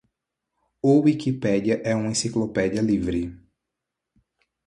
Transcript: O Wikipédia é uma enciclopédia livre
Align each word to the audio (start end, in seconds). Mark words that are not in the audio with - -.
O 0.81 0.99
Wikipédia 1.03 1.79
é 1.85 1.93
uma 1.93 2.09
enciclopédia 2.09 2.81
livre 2.81 3.39